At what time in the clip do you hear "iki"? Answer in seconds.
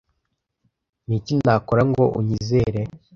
1.19-1.33